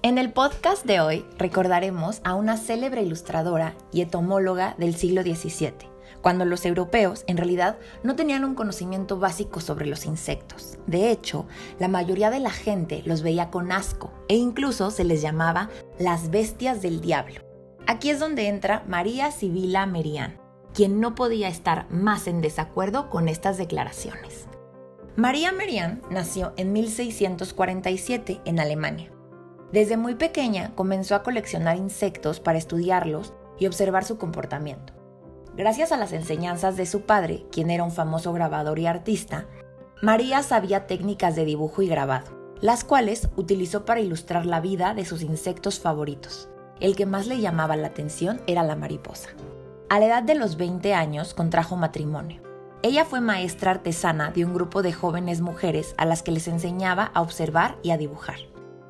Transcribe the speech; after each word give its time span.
En 0.00 0.16
el 0.16 0.32
podcast 0.32 0.86
de 0.86 1.00
hoy 1.00 1.26
recordaremos 1.38 2.20
a 2.22 2.36
una 2.36 2.56
célebre 2.56 3.02
ilustradora 3.02 3.74
y 3.90 4.00
etomóloga 4.00 4.76
del 4.78 4.94
siglo 4.94 5.22
XVII, 5.22 5.72
cuando 6.22 6.44
los 6.44 6.64
europeos 6.64 7.24
en 7.26 7.36
realidad 7.36 7.78
no 8.04 8.14
tenían 8.14 8.44
un 8.44 8.54
conocimiento 8.54 9.18
básico 9.18 9.60
sobre 9.60 9.86
los 9.86 10.06
insectos. 10.06 10.78
De 10.86 11.10
hecho, 11.10 11.48
la 11.80 11.88
mayoría 11.88 12.30
de 12.30 12.38
la 12.38 12.52
gente 12.52 13.02
los 13.06 13.22
veía 13.22 13.50
con 13.50 13.72
asco 13.72 14.12
e 14.28 14.36
incluso 14.36 14.92
se 14.92 15.02
les 15.02 15.20
llamaba 15.20 15.68
las 15.98 16.30
bestias 16.30 16.80
del 16.80 17.00
diablo. 17.00 17.40
Aquí 17.88 18.10
es 18.10 18.20
donde 18.20 18.46
entra 18.46 18.84
María 18.86 19.32
Sibila 19.32 19.84
Merian, 19.86 20.40
quien 20.74 21.00
no 21.00 21.16
podía 21.16 21.48
estar 21.48 21.90
más 21.90 22.28
en 22.28 22.40
desacuerdo 22.40 23.10
con 23.10 23.28
estas 23.28 23.58
declaraciones. 23.58 24.46
María 25.16 25.50
Merian 25.50 26.02
nació 26.08 26.52
en 26.56 26.72
1647 26.72 28.42
en 28.44 28.60
Alemania 28.60 29.10
desde 29.72 29.96
muy 29.96 30.14
pequeña 30.14 30.72
comenzó 30.74 31.14
a 31.14 31.22
coleccionar 31.22 31.76
insectos 31.76 32.40
para 32.40 32.58
estudiarlos 32.58 33.34
y 33.58 33.66
observar 33.66 34.04
su 34.04 34.16
comportamiento. 34.18 34.94
Gracias 35.56 35.92
a 35.92 35.96
las 35.96 36.12
enseñanzas 36.12 36.76
de 36.76 36.86
su 36.86 37.02
padre, 37.02 37.44
quien 37.50 37.70
era 37.70 37.84
un 37.84 37.90
famoso 37.90 38.32
grabador 38.32 38.78
y 38.78 38.86
artista, 38.86 39.46
María 40.00 40.42
sabía 40.44 40.86
técnicas 40.86 41.34
de 41.34 41.44
dibujo 41.44 41.82
y 41.82 41.88
grabado, 41.88 42.54
las 42.60 42.84
cuales 42.84 43.28
utilizó 43.36 43.84
para 43.84 44.00
ilustrar 44.00 44.46
la 44.46 44.60
vida 44.60 44.94
de 44.94 45.04
sus 45.04 45.22
insectos 45.22 45.80
favoritos. 45.80 46.48
El 46.80 46.94
que 46.94 47.06
más 47.06 47.26
le 47.26 47.40
llamaba 47.40 47.76
la 47.76 47.88
atención 47.88 48.40
era 48.46 48.62
la 48.62 48.76
mariposa. 48.76 49.30
A 49.90 49.98
la 49.98 50.06
edad 50.06 50.22
de 50.22 50.36
los 50.36 50.56
20 50.56 50.94
años 50.94 51.34
contrajo 51.34 51.74
matrimonio. 51.74 52.40
Ella 52.82 53.04
fue 53.04 53.20
maestra 53.20 53.72
artesana 53.72 54.30
de 54.30 54.44
un 54.44 54.54
grupo 54.54 54.82
de 54.82 54.92
jóvenes 54.92 55.40
mujeres 55.40 55.94
a 55.98 56.04
las 56.04 56.22
que 56.22 56.30
les 56.30 56.46
enseñaba 56.46 57.10
a 57.14 57.22
observar 57.22 57.76
y 57.82 57.90
a 57.90 57.98
dibujar. 57.98 58.36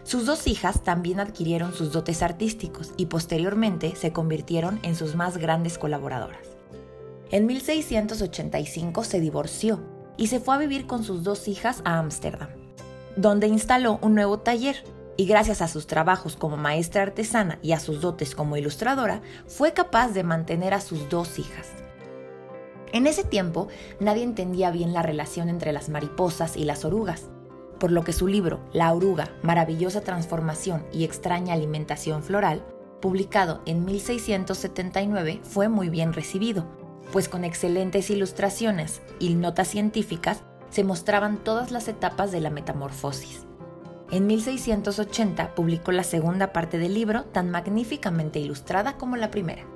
Sus 0.08 0.24
dos 0.24 0.46
hijas 0.46 0.82
también 0.84 1.20
adquirieron 1.20 1.74
sus 1.74 1.92
dotes 1.92 2.22
artísticos 2.22 2.94
y 2.96 3.06
posteriormente 3.06 3.94
se 3.94 4.10
convirtieron 4.10 4.80
en 4.82 4.96
sus 4.96 5.16
más 5.16 5.36
grandes 5.36 5.76
colaboradoras. 5.76 6.46
En 7.30 7.44
1685 7.44 9.04
se 9.04 9.20
divorció 9.20 9.82
y 10.16 10.28
se 10.28 10.40
fue 10.40 10.54
a 10.54 10.58
vivir 10.58 10.86
con 10.86 11.04
sus 11.04 11.24
dos 11.24 11.46
hijas 11.46 11.82
a 11.84 11.98
Ámsterdam, 11.98 12.48
donde 13.16 13.48
instaló 13.48 13.98
un 14.00 14.14
nuevo 14.14 14.38
taller 14.38 14.82
y 15.18 15.26
gracias 15.26 15.60
a 15.60 15.68
sus 15.68 15.86
trabajos 15.86 16.36
como 16.36 16.56
maestra 16.56 17.02
artesana 17.02 17.58
y 17.60 17.72
a 17.72 17.78
sus 17.78 18.00
dotes 18.00 18.34
como 18.34 18.56
ilustradora, 18.56 19.20
fue 19.46 19.74
capaz 19.74 20.12
de 20.12 20.22
mantener 20.22 20.72
a 20.72 20.80
sus 20.80 21.10
dos 21.10 21.38
hijas. 21.38 21.68
En 22.94 23.06
ese 23.06 23.24
tiempo 23.24 23.68
nadie 24.00 24.22
entendía 24.22 24.70
bien 24.70 24.94
la 24.94 25.02
relación 25.02 25.50
entre 25.50 25.74
las 25.74 25.90
mariposas 25.90 26.56
y 26.56 26.64
las 26.64 26.86
orugas, 26.86 27.26
por 27.78 27.92
lo 27.92 28.04
que 28.04 28.12
su 28.12 28.26
libro 28.26 28.60
La 28.72 28.92
oruga, 28.92 29.30
maravillosa 29.42 30.02
transformación 30.02 30.84
y 30.92 31.04
extraña 31.04 31.54
alimentación 31.54 32.22
floral, 32.22 32.64
publicado 33.00 33.62
en 33.66 33.84
1679, 33.84 35.40
fue 35.42 35.68
muy 35.68 35.88
bien 35.88 36.12
recibido, 36.12 36.66
pues 37.12 37.28
con 37.28 37.44
excelentes 37.44 38.10
ilustraciones 38.10 39.00
y 39.18 39.34
notas 39.34 39.68
científicas 39.68 40.42
se 40.70 40.84
mostraban 40.84 41.38
todas 41.38 41.70
las 41.70 41.88
etapas 41.88 42.32
de 42.32 42.40
la 42.40 42.50
metamorfosis. 42.50 43.46
En 44.10 44.26
1680 44.26 45.54
publicó 45.54 45.92
la 45.92 46.02
segunda 46.02 46.52
parte 46.52 46.78
del 46.78 46.94
libro, 46.94 47.24
tan 47.24 47.50
magníficamente 47.50 48.38
ilustrada 48.38 48.96
como 48.96 49.16
la 49.16 49.30
primera. 49.30 49.66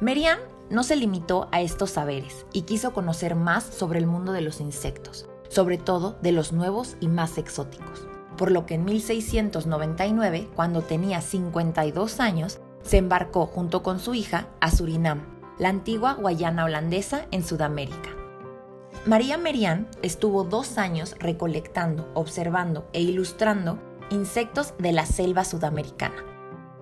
Merian 0.00 0.38
no 0.70 0.82
se 0.82 0.96
limitó 0.96 1.48
a 1.52 1.60
estos 1.60 1.90
saberes 1.90 2.46
y 2.52 2.62
quiso 2.62 2.92
conocer 2.92 3.34
más 3.34 3.64
sobre 3.64 3.98
el 3.98 4.06
mundo 4.06 4.32
de 4.32 4.40
los 4.40 4.60
insectos 4.60 5.28
sobre 5.48 5.78
todo 5.78 6.16
de 6.22 6.32
los 6.32 6.52
nuevos 6.52 6.96
y 7.00 7.08
más 7.08 7.38
exóticos. 7.38 8.06
Por 8.36 8.50
lo 8.50 8.66
que 8.66 8.74
en 8.74 8.84
1699, 8.84 10.48
cuando 10.54 10.82
tenía 10.82 11.20
52 11.20 12.20
años, 12.20 12.60
se 12.82 12.98
embarcó 12.98 13.46
junto 13.46 13.82
con 13.82 13.98
su 13.98 14.14
hija 14.14 14.48
a 14.60 14.70
Surinam, 14.70 15.22
la 15.58 15.70
antigua 15.70 16.14
Guayana 16.14 16.64
holandesa 16.64 17.26
en 17.30 17.42
Sudamérica. 17.42 18.10
María 19.06 19.38
Merian 19.38 19.88
estuvo 20.02 20.44
dos 20.44 20.78
años 20.78 21.14
recolectando, 21.18 22.10
observando 22.14 22.88
e 22.92 23.00
ilustrando 23.02 23.78
insectos 24.10 24.74
de 24.78 24.92
la 24.92 25.06
selva 25.06 25.44
sudamericana. 25.44 26.24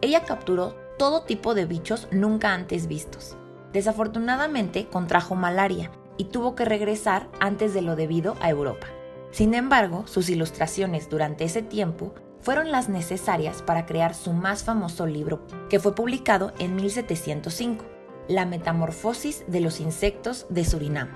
Ella 0.01 0.25
capturó 0.25 0.75
todo 0.99 1.23
tipo 1.23 1.55
de 1.55 1.67
bichos 1.67 2.09
nunca 2.11 2.53
antes 2.53 2.87
vistos. 2.87 3.37
Desafortunadamente 3.73 4.87
contrajo 4.87 5.35
malaria 5.35 5.91
y 6.17 6.25
tuvo 6.25 6.55
que 6.55 6.65
regresar 6.65 7.29
antes 7.41 7.75
de 7.75 7.83
lo 7.83 7.97
debido 7.97 8.37
a 8.41 8.51
Europa. 8.51 8.87
Sin 9.31 9.55
embargo, 9.55 10.05
sus 10.07 10.29
ilustraciones 10.29 11.09
durante 11.09 11.45
ese 11.45 11.63
tiempo 11.63 12.15
fueron 12.41 12.71
las 12.71 12.89
necesarias 12.89 13.63
para 13.63 13.87
crear 13.87 14.15
su 14.15 14.33
más 14.33 14.65
famoso 14.65 15.07
libro, 15.07 15.41
que 15.69 15.81
fue 15.81 15.95
publicado 15.95 16.53
en 16.59 16.77
1705, 16.77 17.85
La 18.29 18.47
Metamorfosis 18.47 19.45
de 19.49 19.61
los 19.61 19.81
Insectos 19.81 20.47
de 20.51 20.65
Surinam, 20.65 21.09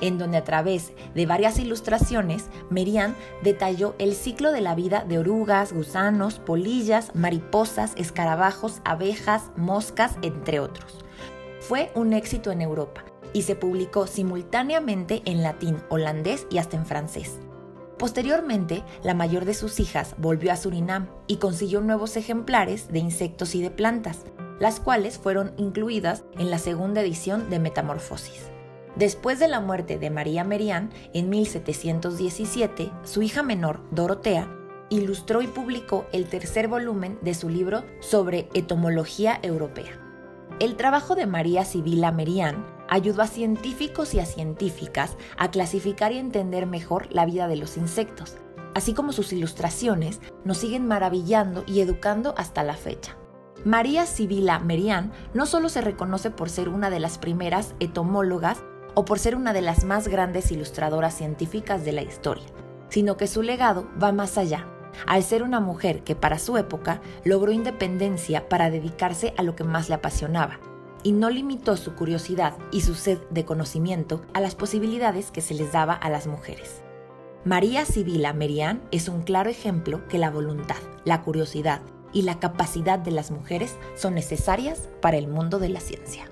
en 0.00 0.18
donde 0.18 0.38
a 0.38 0.44
través 0.44 0.92
de 1.14 1.26
varias 1.26 1.58
ilustraciones, 1.58 2.46
Merian 2.70 3.16
detalló 3.42 3.96
el 3.98 4.14
ciclo 4.14 4.52
de 4.52 4.60
la 4.60 4.74
vida 4.74 5.04
de 5.06 5.18
orugas, 5.18 5.72
gusanos, 5.72 6.38
polillas, 6.38 7.14
mariposas, 7.14 7.92
escarabajos, 7.96 8.80
abejas, 8.84 9.50
moscas, 9.56 10.16
entre 10.22 10.60
otros. 10.60 11.04
Fue 11.60 11.90
un 11.94 12.12
éxito 12.12 12.52
en 12.52 12.62
Europa 12.62 13.07
y 13.32 13.42
se 13.42 13.56
publicó 13.56 14.06
simultáneamente 14.06 15.22
en 15.24 15.42
latín, 15.42 15.76
holandés 15.88 16.46
y 16.50 16.58
hasta 16.58 16.76
en 16.76 16.86
francés. 16.86 17.38
Posteriormente, 17.98 18.84
la 19.02 19.14
mayor 19.14 19.44
de 19.44 19.54
sus 19.54 19.80
hijas 19.80 20.14
volvió 20.18 20.52
a 20.52 20.56
Surinam 20.56 21.08
y 21.26 21.36
consiguió 21.36 21.80
nuevos 21.80 22.16
ejemplares 22.16 22.88
de 22.92 23.00
insectos 23.00 23.54
y 23.56 23.62
de 23.62 23.70
plantas, 23.70 24.24
las 24.60 24.78
cuales 24.78 25.18
fueron 25.18 25.52
incluidas 25.56 26.24
en 26.38 26.50
la 26.50 26.58
segunda 26.58 27.00
edición 27.00 27.50
de 27.50 27.58
Metamorfosis. 27.58 28.50
Después 28.94 29.38
de 29.38 29.48
la 29.48 29.60
muerte 29.60 29.98
de 29.98 30.10
María 30.10 30.44
Merian 30.44 30.90
en 31.12 31.28
1717, 31.28 32.90
su 33.04 33.22
hija 33.22 33.42
menor, 33.42 33.80
Dorotea, 33.90 34.48
ilustró 34.90 35.42
y 35.42 35.46
publicó 35.46 36.06
el 36.12 36.26
tercer 36.26 36.68
volumen 36.68 37.18
de 37.22 37.34
su 37.34 37.48
libro 37.48 37.84
sobre 38.00 38.48
etomología 38.54 39.38
europea. 39.42 40.00
El 40.60 40.76
trabajo 40.76 41.14
de 41.14 41.26
María 41.26 41.64
Sibila 41.64 42.10
Merian 42.10 42.77
ayudó 42.88 43.22
a 43.22 43.26
científicos 43.26 44.14
y 44.14 44.20
a 44.20 44.26
científicas 44.26 45.16
a 45.36 45.50
clasificar 45.50 46.12
y 46.12 46.18
entender 46.18 46.66
mejor 46.66 47.08
la 47.10 47.26
vida 47.26 47.48
de 47.48 47.56
los 47.56 47.76
insectos, 47.76 48.36
así 48.74 48.94
como 48.94 49.12
sus 49.12 49.32
ilustraciones 49.32 50.20
nos 50.44 50.58
siguen 50.58 50.86
maravillando 50.86 51.64
y 51.66 51.80
educando 51.80 52.34
hasta 52.36 52.62
la 52.62 52.74
fecha. 52.74 53.16
María 53.64 54.06
Sibila 54.06 54.60
Merian 54.60 55.12
no 55.34 55.44
solo 55.46 55.68
se 55.68 55.80
reconoce 55.80 56.30
por 56.30 56.48
ser 56.48 56.68
una 56.68 56.90
de 56.90 57.00
las 57.00 57.18
primeras 57.18 57.74
etomólogas 57.80 58.62
o 58.94 59.04
por 59.04 59.18
ser 59.18 59.34
una 59.34 59.52
de 59.52 59.62
las 59.62 59.84
más 59.84 60.08
grandes 60.08 60.50
ilustradoras 60.52 61.14
científicas 61.14 61.84
de 61.84 61.92
la 61.92 62.02
historia, 62.02 62.46
sino 62.88 63.16
que 63.16 63.26
su 63.26 63.42
legado 63.42 63.88
va 64.00 64.12
más 64.12 64.38
allá, 64.38 64.66
al 65.06 65.22
ser 65.22 65.42
una 65.42 65.60
mujer 65.60 66.02
que 66.04 66.14
para 66.14 66.38
su 66.38 66.56
época 66.56 67.00
logró 67.24 67.52
independencia 67.52 68.48
para 68.48 68.70
dedicarse 68.70 69.34
a 69.36 69.42
lo 69.42 69.54
que 69.56 69.64
más 69.64 69.88
le 69.88 69.96
apasionaba, 69.96 70.60
y 71.02 71.12
no 71.12 71.30
limitó 71.30 71.76
su 71.76 71.94
curiosidad 71.94 72.56
y 72.72 72.80
su 72.82 72.94
sed 72.94 73.18
de 73.30 73.44
conocimiento 73.44 74.22
a 74.34 74.40
las 74.40 74.54
posibilidades 74.54 75.30
que 75.30 75.40
se 75.40 75.54
les 75.54 75.72
daba 75.72 75.94
a 75.94 76.10
las 76.10 76.26
mujeres. 76.26 76.82
María 77.44 77.84
Sibila 77.84 78.32
Merian 78.32 78.82
es 78.90 79.08
un 79.08 79.22
claro 79.22 79.48
ejemplo 79.48 80.06
que 80.08 80.18
la 80.18 80.30
voluntad, 80.30 80.76
la 81.04 81.22
curiosidad 81.22 81.82
y 82.12 82.22
la 82.22 82.40
capacidad 82.40 82.98
de 82.98 83.10
las 83.10 83.30
mujeres 83.30 83.76
son 83.96 84.14
necesarias 84.14 84.88
para 85.00 85.16
el 85.16 85.28
mundo 85.28 85.58
de 85.58 85.68
la 85.68 85.80
ciencia. 85.80 86.30